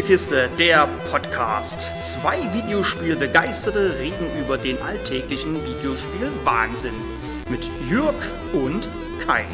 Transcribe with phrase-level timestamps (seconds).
[0.00, 1.90] Spielekiste, der Podcast.
[2.00, 6.94] Zwei Videospielbegeisterte reden über den alltäglichen Videospiel-Wahnsinn.
[7.50, 8.14] Mit Jürg
[8.54, 8.88] und
[9.26, 9.44] Kai.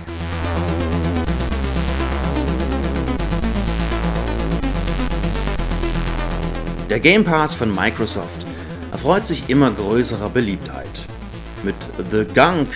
[6.89, 8.47] Der Game Pass von Microsoft
[8.93, 10.87] erfreut sich immer größerer Beliebtheit.
[11.65, 11.75] Mit
[12.13, 12.69] The Gunk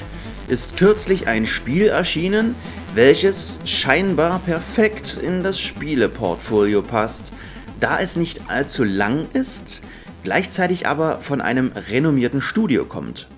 [0.48, 2.56] ist kürzlich ein Spiel erschienen,
[2.94, 7.32] welches scheinbar perfekt in das Spieleportfolio passt,
[7.80, 9.82] da es nicht allzu lang ist,
[10.22, 13.28] gleichzeitig aber von einem renommierten Studio kommt.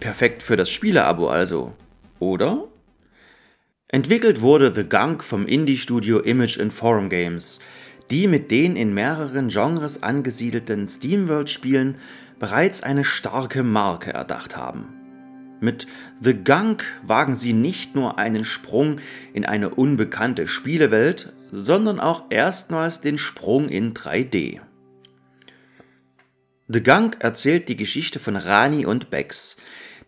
[0.00, 1.72] Perfekt für das Spieleabo also,
[2.18, 2.64] oder?
[3.88, 7.58] Entwickelt wurde The Gunk vom Indie-Studio Image and Forum Games,
[8.10, 11.96] die mit den in mehreren Genres angesiedelten SteamWorld-Spielen
[12.38, 14.86] bereits eine starke Marke erdacht haben.
[15.60, 15.86] Mit
[16.20, 19.00] The Gunk wagen sie nicht nur einen Sprung
[19.32, 24.60] in eine unbekannte Spielewelt, sondern auch erstmals den Sprung in 3D.
[26.68, 29.56] The Gunk erzählt die Geschichte von Rani und Bex,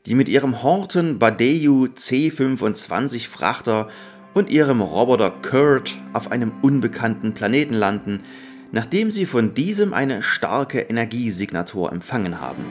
[0.07, 3.89] die mit ihrem Horton Badeyu C25 Frachter
[4.35, 8.23] und ihrem Roboter Kurt auf einem unbekannten Planeten landen,
[8.73, 12.65] nachdem sie von diesem eine starke Energiesignatur empfangen haben.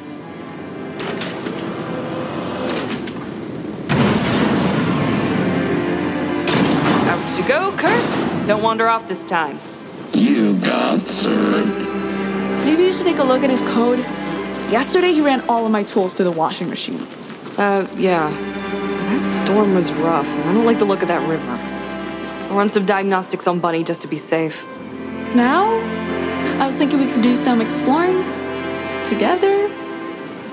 [7.09, 8.38] Out you go, Kurt.
[8.49, 9.59] Don't wander off this time.
[10.11, 11.67] You got third.
[12.65, 13.99] Maybe you should take a look at his code.
[14.71, 17.05] Yesterday, he ran all of my tools through the washing machine.
[17.59, 18.27] Uh, yeah.
[18.31, 21.47] That storm was rough, and I don't like the look of that river.
[22.49, 24.65] I'll run some diagnostics on Bunny just to be safe.
[25.35, 25.67] Now?
[26.59, 28.23] I was thinking we could do some exploring
[29.05, 29.65] together.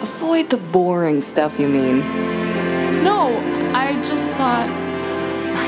[0.02, 2.00] Avoid the boring stuff, you mean?
[3.02, 3.39] No,
[3.74, 4.86] I just thought.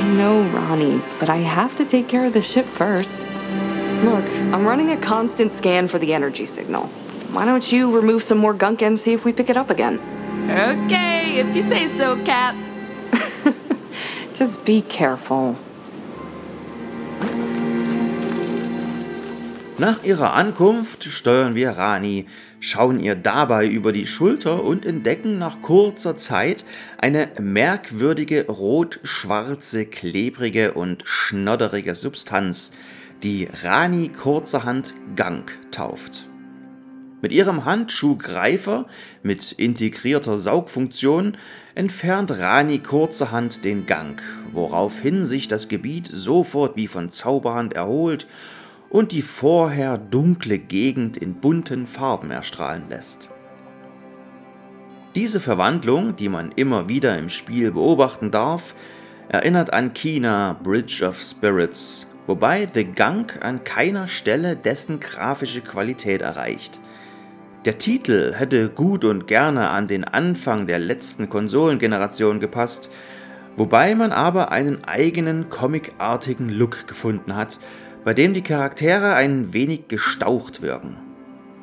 [0.08, 3.26] I know, Ronnie, but I have to take care of the ship first.
[4.02, 6.86] Look, I'm running a constant scan for the energy signal.
[7.34, 10.00] Why don't you remove some more gunk and see if we pick it up again?
[10.50, 12.56] Okay, if you say so, Cap.
[14.32, 15.58] Just be careful.
[19.80, 22.26] Nach ihrer Ankunft steuern wir Rani,
[22.58, 26.64] schauen ihr dabei über die Schulter und entdecken nach kurzer Zeit
[27.00, 32.72] eine merkwürdige rot-schwarze, klebrige und schnodderige Substanz,
[33.22, 36.24] die Rani kurzerhand Gang tauft.
[37.22, 38.86] Mit ihrem Handschuhgreifer
[39.22, 41.36] mit integrierter Saugfunktion
[41.76, 44.20] entfernt Rani kurzerhand den Gang,
[44.52, 48.26] woraufhin sich das Gebiet sofort wie von Zauberhand erholt
[48.90, 53.30] und die vorher dunkle Gegend in bunten Farben erstrahlen lässt.
[55.14, 58.74] Diese Verwandlung, die man immer wieder im Spiel beobachten darf,
[59.28, 66.22] erinnert an Kina Bridge of Spirits, wobei The Gunk an keiner Stelle dessen grafische Qualität
[66.22, 66.80] erreicht.
[67.64, 72.90] Der Titel hätte gut und gerne an den Anfang der letzten Konsolengeneration gepasst,
[73.56, 77.58] wobei man aber einen eigenen comicartigen Look gefunden hat,
[78.08, 80.96] bei dem die Charaktere ein wenig gestaucht wirken.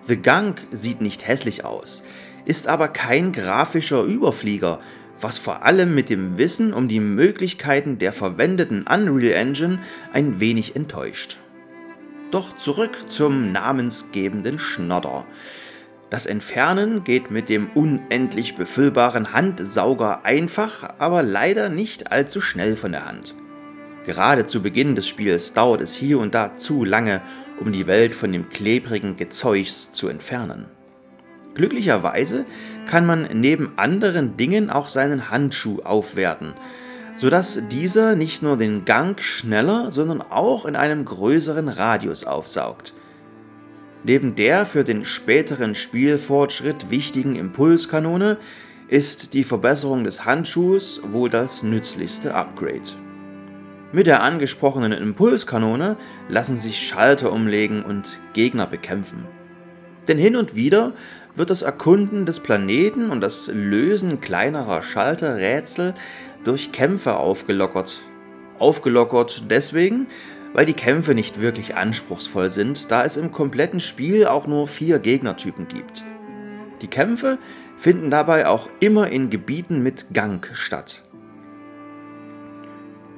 [0.06, 2.03] The Gunk sieht nicht hässlich aus,
[2.45, 4.79] ist aber kein grafischer Überflieger,
[5.19, 9.79] was vor allem mit dem Wissen um die Möglichkeiten der verwendeten Unreal Engine
[10.13, 11.39] ein wenig enttäuscht.
[12.29, 15.25] Doch zurück zum namensgebenden Schnodder.
[16.11, 22.91] Das Entfernen geht mit dem unendlich befüllbaren Handsauger einfach, aber leider nicht allzu schnell von
[22.91, 23.34] der Hand.
[24.05, 27.21] Gerade zu Beginn des Spiels dauert es hier und da zu lange,
[27.59, 30.66] um die Welt von dem klebrigen Gezeugs zu entfernen.
[31.55, 32.45] Glücklicherweise
[32.85, 36.53] kann man neben anderen Dingen auch seinen Handschuh aufwerten,
[37.16, 42.93] sodass dieser nicht nur den Gang schneller, sondern auch in einem größeren Radius aufsaugt.
[44.03, 48.37] Neben der für den späteren Spielfortschritt wichtigen Impulskanone
[48.87, 53.04] ist die Verbesserung des Handschuhs wohl das nützlichste Upgrade.
[53.95, 55.95] Mit der angesprochenen Impulskanone
[56.27, 59.23] lassen sich Schalter umlegen und Gegner bekämpfen.
[60.09, 60.91] Denn hin und wieder
[61.33, 65.93] wird das Erkunden des Planeten und das Lösen kleinerer Schalterrätsel
[66.43, 68.01] durch Kämpfe aufgelockert.
[68.59, 70.07] Aufgelockert deswegen,
[70.51, 74.99] weil die Kämpfe nicht wirklich anspruchsvoll sind, da es im kompletten Spiel auch nur vier
[74.99, 76.03] Gegnertypen gibt.
[76.81, 77.37] Die Kämpfe
[77.77, 81.04] finden dabei auch immer in Gebieten mit Gang statt.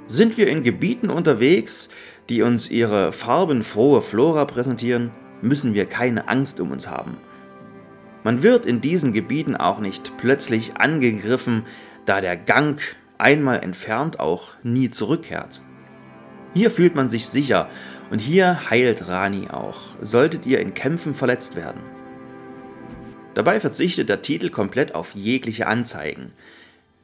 [0.07, 1.89] Sind wir in Gebieten unterwegs,
[2.29, 5.11] die uns ihre farbenfrohe Flora präsentieren,
[5.41, 7.17] müssen wir keine Angst um uns haben.
[8.23, 11.63] Man wird in diesen Gebieten auch nicht plötzlich angegriffen,
[12.05, 12.79] da der Gang
[13.17, 15.61] einmal entfernt auch nie zurückkehrt.
[16.53, 17.69] Hier fühlt man sich sicher
[18.09, 21.81] und hier heilt Rani auch, solltet ihr in Kämpfen verletzt werden.
[23.33, 26.31] Dabei verzichtet der Titel komplett auf jegliche Anzeigen.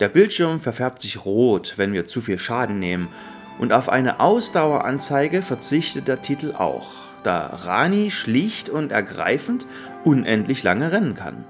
[0.03, 3.07] Der Bildschirm verfärbt sich rot, wenn wir zu viel Schaden nehmen,
[3.57, 6.89] und auf eine Ausdaueranzeige verzichtet der Titel auch,
[7.23, 9.65] da Rani schlicht und ergreifend
[10.03, 11.45] unendlich lange rennen kann.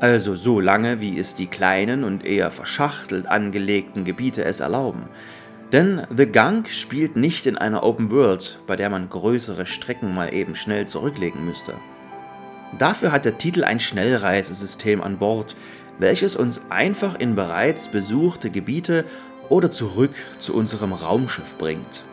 [0.00, 5.04] Also so lange, wie es die kleinen und eher verschachtelt angelegten Gebiete es erlauben.
[5.72, 10.34] Denn The Gunk spielt nicht in einer Open World, bei der man größere Strecken mal
[10.34, 11.72] eben schnell zurücklegen müsste.
[12.78, 15.56] Dafür hat der Titel ein Schnellreisesystem an Bord,
[15.98, 19.04] welches uns einfach in bereits besuchte Gebiete
[19.48, 22.04] oder zurück zu unserem Raumschiff bringt.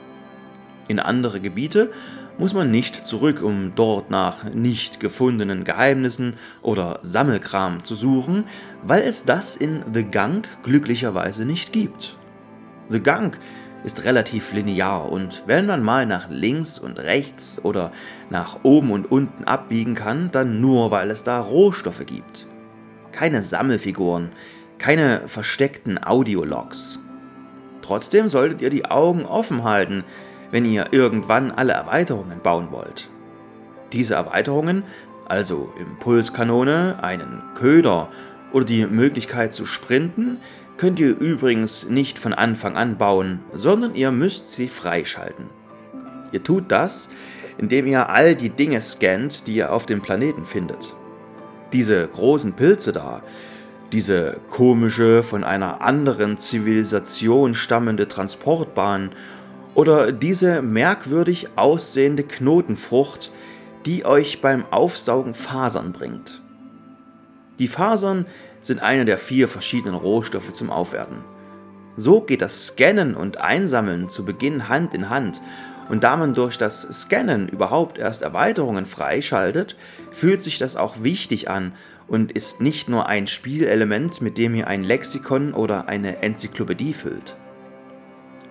[0.87, 1.91] In andere Gebiete
[2.37, 8.45] muss man nicht zurück, um dort nach nicht gefundenen Geheimnissen oder Sammelkram zu suchen,
[8.81, 12.17] weil es das in The Gunk glücklicherweise nicht gibt.
[12.89, 13.39] The Gunk
[13.83, 17.91] ist relativ linear und wenn man mal nach links und rechts oder
[18.29, 22.48] nach oben und unten abbiegen kann, dann nur weil es da Rohstoffe gibt.
[23.19, 24.29] Keine Sammelfiguren,
[24.77, 26.99] keine versteckten Audiologs.
[27.81, 30.05] Trotzdem solltet ihr die Augen offen halten,
[30.51, 33.09] wenn ihr irgendwann alle Erweiterungen bauen wollt.
[33.91, 34.83] Diese Erweiterungen,
[35.27, 38.07] also Impulskanone, einen Köder
[38.53, 40.37] oder die Möglichkeit zu sprinten,
[40.77, 45.47] könnt ihr übrigens nicht von Anfang an bauen, sondern ihr müsst sie freischalten.
[46.31, 47.09] Ihr tut das,
[47.57, 50.95] indem ihr all die Dinge scannt, die ihr auf dem Planeten findet.
[51.73, 53.21] Diese großen Pilze da,
[53.91, 59.11] diese komische, von einer anderen Zivilisation stammende Transportbahn
[59.75, 63.31] oder diese merkwürdig aussehende Knotenfrucht,
[63.85, 66.41] die euch beim Aufsaugen Fasern bringt.
[67.59, 68.25] Die Fasern
[68.61, 71.17] sind eine der vier verschiedenen Rohstoffe zum Aufwerten.
[71.95, 75.41] So geht das Scannen und Einsammeln zu Beginn Hand in Hand
[75.89, 79.75] und da man durch das Scannen überhaupt erst Erweiterungen freischaltet,
[80.11, 81.73] fühlt sich das auch wichtig an
[82.07, 87.35] und ist nicht nur ein Spielelement, mit dem ihr ein Lexikon oder eine Enzyklopädie füllt.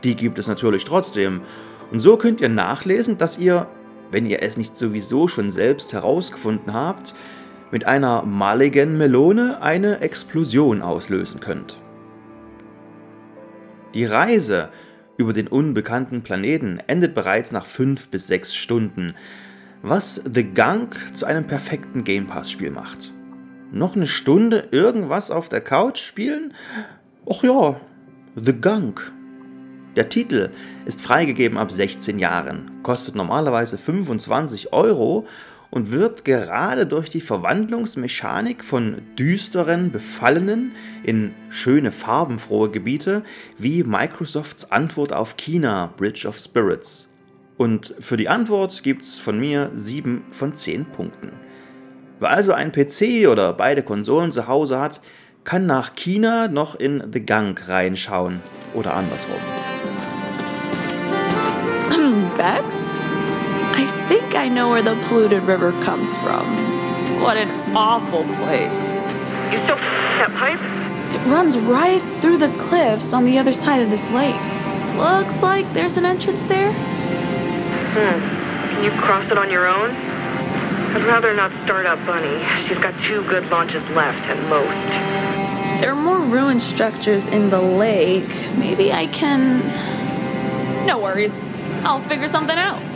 [0.05, 1.43] Die gibt es natürlich trotzdem
[1.91, 3.67] und so könnt ihr nachlesen, dass ihr,
[4.11, 7.15] wenn ihr es nicht sowieso schon selbst herausgefunden habt,
[7.71, 11.77] mit einer Mulligan-Melone eine Explosion auslösen könnt.
[13.95, 14.71] Die Reise
[15.19, 19.15] über den unbekannten Planeten endet bereits nach 5 bis 6 Stunden,
[19.83, 23.13] was The Gunk zu einem perfekten Game Pass-Spiel macht.
[23.71, 26.55] Noch eine Stunde irgendwas auf der Couch spielen?
[27.27, 27.79] Och ja,
[28.35, 29.13] The Gunk.
[29.97, 30.51] Der Titel
[30.87, 35.27] ist freigegeben ab 16 Jahren, kostet normalerweise 25 Euro
[35.71, 40.73] und wird gerade durch die Verwandlungsmechanik von düsteren, befallenen
[41.03, 43.23] in schöne, farbenfrohe Gebiete
[43.59, 47.09] wie Microsofts Antwort auf China, Bridge of Spirits.
[47.57, 51.33] Und für die Antwort gibt's von mir 7 von 10 Punkten.
[52.21, 55.01] Wer also einen PC oder beide Konsolen zu Hause hat,
[55.45, 58.41] kann nach China noch in The Gunk reinschauen
[58.75, 59.37] oder andersrum.
[62.37, 62.91] Bex?
[63.79, 66.45] I think I know where the polluted river comes from.
[67.23, 68.93] What an awful place.
[69.53, 70.59] You still that pipe?
[71.15, 74.35] It runs right through the cliffs on the other side of this lake.
[74.97, 76.73] Looks like there's an entrance there.
[76.73, 78.75] Hmm.
[78.75, 79.91] Can you cross it on your own?
[79.91, 82.45] I'd rather not start up Bunny.
[82.67, 85.81] She's got two good launches left at most.
[85.81, 88.51] There are more ruined structures in the lake.
[88.57, 89.61] Maybe I can.
[90.85, 91.45] No worries.
[91.85, 92.88] I'll figure something out.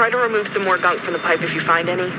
[0.00, 2.10] Try to remove some more gunk from the pipe if you find any.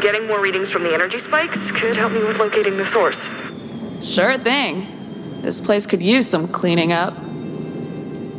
[0.00, 3.18] Getting more readings from the energy spikes could help me with locating the source.
[4.02, 4.86] Sure thing.
[5.42, 7.12] This place could use some cleaning up.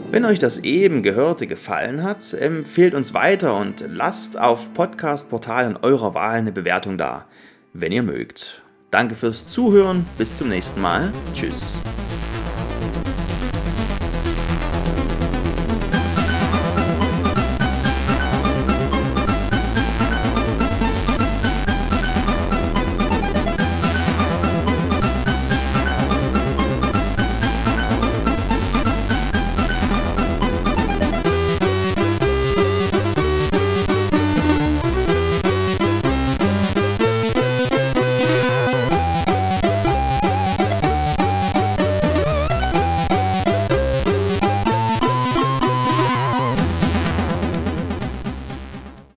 [0.10, 6.16] Wenn euch das eben Gehörte gefallen hat, empfehlt uns weiter und lasst auf Podcast-Portalen eurer
[6.16, 7.28] Wahl eine Bewertung da,
[7.74, 8.64] wenn ihr mögt.
[8.90, 11.14] Danke fürs Zuhören, bis zum nächsten Mal.
[11.36, 11.84] Tschüss.